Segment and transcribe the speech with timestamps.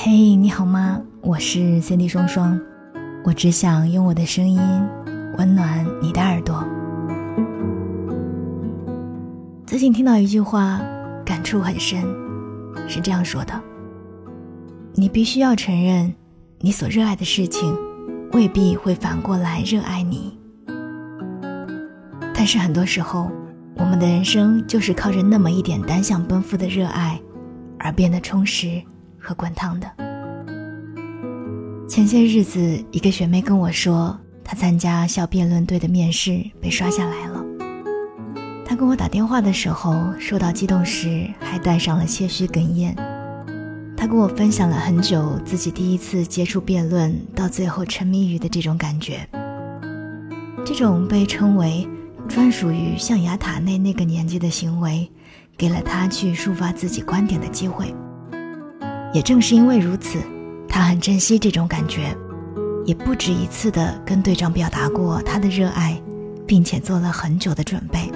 [0.00, 1.02] 嘿，你好吗？
[1.22, 2.58] 我是 Cindy 双双，
[3.24, 4.60] 我只想用我的声音
[5.36, 6.64] 温暖你的耳朵。
[9.66, 10.80] 最近听到一句话，
[11.24, 12.04] 感触很深，
[12.86, 13.60] 是这样说的：
[14.94, 16.14] 你必须要承认，
[16.60, 17.76] 你所热爱的事情，
[18.30, 20.38] 未必会反过来热爱你。
[22.32, 23.28] 但是很多时候，
[23.74, 27.20] 我们的人生就是靠着那么一点单向奔赴的热爱，
[27.80, 28.80] 而变得充实
[29.18, 29.90] 和滚烫的。
[31.88, 37.44] 前些日子，一个学妹跟我说，她参加校辩论队的面试被刷下来了。
[38.64, 42.94] 她跟我打电话的时候，说到激动时还带上了些许哽咽。
[43.96, 49.28] 她跟我分享了很久自己第一次接触辩论，到最后沉迷于的这种感觉。
[50.64, 51.88] 这种被称为。
[52.28, 55.10] 专属于象牙塔内那个年纪的行为，
[55.56, 57.94] 给了他去抒发自己观点的机会。
[59.12, 60.18] 也正是因为如此，
[60.68, 62.16] 他很珍惜这种感觉，
[62.84, 66.00] 也不止一次的跟队长表达过他的热爱，
[66.46, 68.10] 并且做了很久的准备，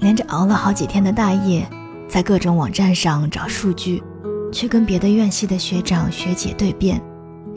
[0.00, 1.68] 连着熬了好几天的大夜，
[2.08, 4.02] 在各种网站上找数据，
[4.52, 7.00] 去跟别的院系的学长学姐对辩，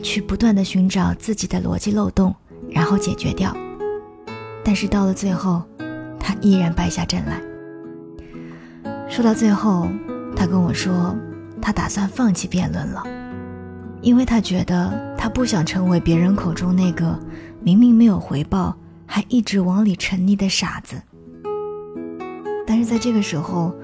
[0.02, 2.34] 去不断的寻找自己的逻辑漏洞，
[2.70, 3.56] 然后解决掉。
[4.62, 5.62] 但是到了最后，
[6.18, 7.40] 他依然败下阵来。
[9.08, 9.88] 说到最后，
[10.40, 11.14] 他跟我说，
[11.60, 13.04] 他打算放弃辩论了，
[14.00, 17.14] 因为他觉得他不想成为别人口中那个
[17.62, 18.74] 明明没有回报
[19.04, 20.96] 还一直往里沉溺的傻子。
[22.66, 23.74] 但是在这个时候，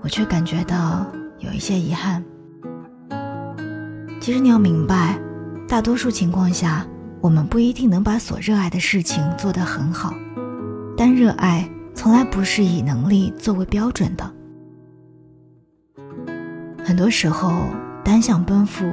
[0.00, 1.06] 我却感觉到
[1.38, 2.24] 有一些遗憾。
[4.20, 5.16] 其实你要明白，
[5.68, 6.84] 大多数情况下。
[7.20, 10.12] 我们不一定能把所热爱的事情做得很好，
[10.96, 14.39] 但热爱从来不是以能力作为标准的。
[16.90, 17.52] 很多时候，
[18.04, 18.92] 单向奔赴，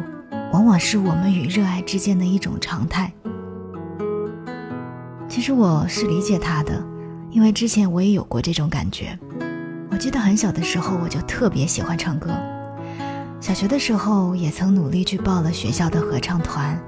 [0.53, 3.11] 往往是我们与热爱之间的一种常态。
[5.27, 6.79] 其实我是理解他的，
[7.31, 9.17] 因为之前我也有过这种感觉。
[9.89, 12.29] 我记得很小的时候，我就特别喜欢唱歌，
[13.41, 16.79] 小学的时候也曾努力去报了学校的合唱团。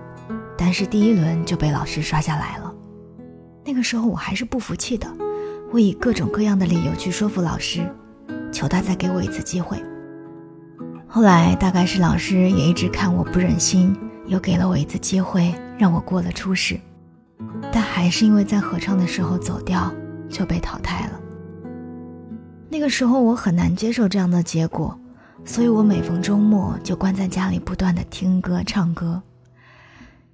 [0.55, 2.71] 但是第一轮就被老师刷下来了，
[3.65, 5.11] 那个时候我还是不服气的，
[5.71, 7.81] 我以各种各样的理由去说服老师，
[8.51, 9.83] 求他再给我一次机会。
[11.11, 13.97] 后来大概是老师也一直看我不忍心，
[14.27, 16.79] 又给了我一次机会，让我过了初试，
[17.73, 19.91] 但还是因为在合唱的时候走调，
[20.29, 21.19] 就被淘汰了。
[22.69, 24.95] 那个时候我很难接受这样的结果，
[25.43, 29.19] 所以我每逢周末就关在家里，不断的听歌唱歌。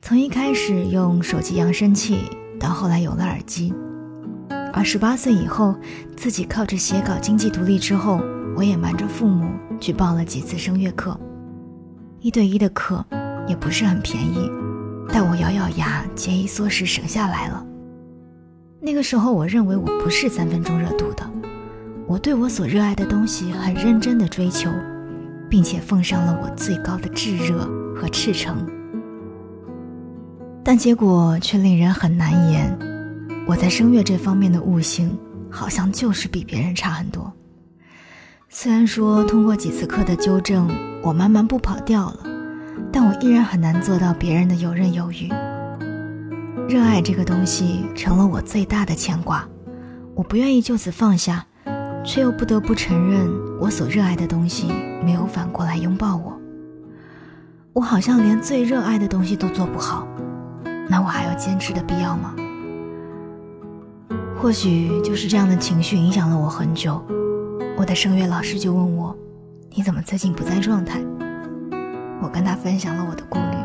[0.02, 2.20] 从一开始用手机扬声器，
[2.60, 3.74] 到后来有了耳机，
[4.74, 5.74] 而十八岁以后，
[6.18, 8.20] 自己靠着写稿经济独立之后，
[8.56, 9.50] 我也瞒着父母
[9.80, 11.20] 去报了几次声乐课，
[12.22, 13.06] 一对一的课
[13.48, 14.50] 也不是很便宜，
[15.10, 17.66] 但我咬咬牙，节衣缩食省下来了。
[18.80, 21.30] 那个时候，我认为我不是三分钟热度的，
[22.08, 24.72] 我对我所热爱的东西很认真的追求，
[25.50, 28.66] 并且奉上了我最高的炙热和赤诚。
[30.64, 32.78] 但结果却令人很难言。
[33.48, 35.16] 我在声乐这方面的悟性，
[35.50, 37.32] 好像就是比别人差很多。
[38.58, 40.70] 虽然说通过几次课的纠正，
[41.04, 42.20] 我慢慢不跑调了，
[42.90, 45.28] 但我依然很难做到别人的游刃有余。
[46.70, 49.46] 热爱这个东西成了我最大的牵挂，
[50.16, 51.46] 我不愿意就此放下，
[52.06, 53.30] 却又不得不承认，
[53.60, 54.72] 我所热爱的东西
[55.04, 56.40] 没有反过来拥抱我。
[57.74, 60.08] 我好像连最热爱的东西都做不好。
[60.88, 62.34] 那我还有坚持的必要吗？
[64.40, 67.06] 或许就是这样的情绪影响了我很久。
[67.78, 69.16] 我的声乐老师就问我
[69.76, 71.00] ：“你怎么最近不在状态？”
[72.22, 73.58] 我跟他分享了我的顾虑，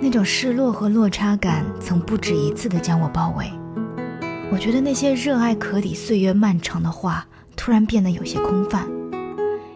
[0.00, 3.50] 那种失落和落差感曾不止一次的将我包围。
[4.50, 7.26] 我觉得那些热爱可抵岁月漫长的话，
[7.56, 8.86] 突然变得有些空泛，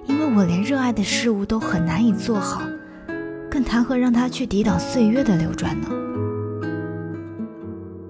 [0.05, 2.61] 因为我连热爱的事物都很难以做好，
[3.51, 5.89] 更谈何让它去抵挡岁月的流转呢？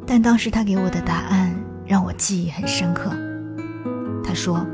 [0.05, 1.55] 但当时他给我的答案
[1.87, 3.13] 让我记忆很深刻。
[4.25, 4.67] 他说：“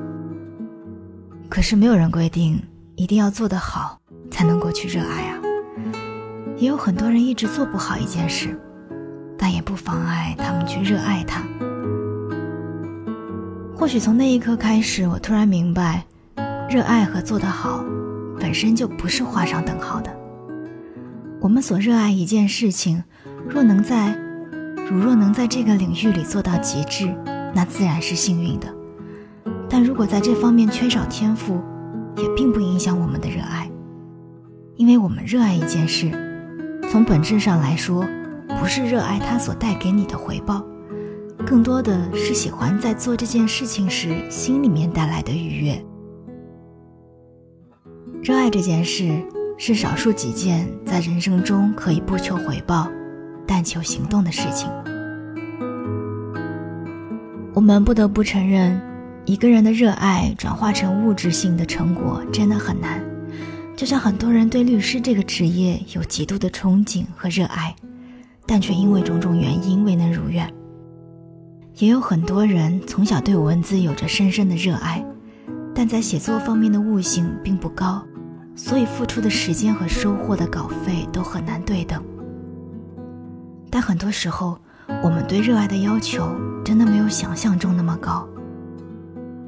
[1.53, 2.59] 可是没有人规定
[2.97, 4.01] 一定要做得好
[4.31, 5.37] 才能够去热爱啊。
[6.57, 8.59] 也有很多人一直做不好一件事，
[9.37, 11.43] 但也不妨碍他们去热爱它。
[13.77, 16.03] 或许从那一刻开始，我突然明白，
[16.71, 17.85] 热爱和做得好
[18.41, 20.11] 本身就不是画上等号的。
[21.39, 23.05] 我们所热爱一件事情，
[23.47, 24.19] 若能在……
[24.91, 27.15] 如若能在这个领域里做到极致，
[27.55, 28.75] 那自然是幸运的。
[29.73, 31.59] 但如果在这方面缺少天赋，
[32.19, 33.67] 也并不影响我们的热爱。
[34.77, 36.11] 因为我们热爱一件事，
[36.91, 38.05] 从本质上来说，
[38.61, 40.63] 不是热爱它所带给你的回报，
[41.47, 45.83] 更多的是喜欢在做这件事情时心里面带来的愉悦。
[48.23, 49.11] 热爱这件事
[49.57, 52.89] 是少数几件在人生中可以不求回报，
[53.47, 54.69] 但求行动的事情。
[57.55, 58.79] 我们不得不承认，
[59.25, 63.03] 一个人的热爱转化成物质性的成果真的很难。
[63.77, 67.75] 就像很多人对律师这个职业有极度的憧憬和热爱，
[68.47, 70.53] 但却因为种种原因未能如愿。
[71.79, 75.05] 也有很多人从小对文字有着深深的热爱，
[75.75, 78.05] 但在写作方面的悟性并不高。
[78.55, 82.05] 所以付出的时间和收获的稿费都很难对等。
[83.71, 84.59] 但很多时候，
[85.03, 86.29] 我们对热爱的要求
[86.63, 88.29] 真的没有想象中那么高。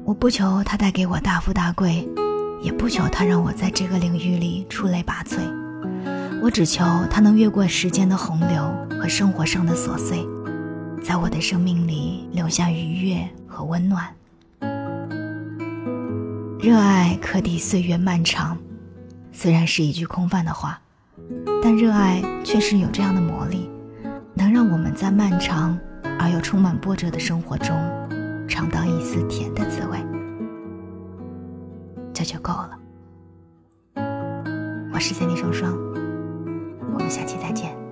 [0.05, 2.07] 我不求他带给我大富大贵，
[2.61, 5.39] 也不求他让我在这个领域里出类拔萃，
[6.43, 8.71] 我只求他能越过时间的洪流
[9.01, 10.23] 和生活上的琐碎，
[11.03, 14.05] 在我的生命里留下愉悦和温暖。
[16.59, 18.55] 热爱可抵岁月漫长。
[19.31, 20.79] 虽然是一句空泛的话，
[21.63, 23.67] 但热爱确实有这样的魔力，
[24.35, 25.75] 能让我们在漫长
[26.19, 27.75] 而又充满波折的生活中，
[28.47, 29.97] 尝到一丝甜的滋味。
[32.13, 32.79] 这就够了。
[34.93, 35.73] 我是三里双双，
[36.93, 37.84] 我们下期再见。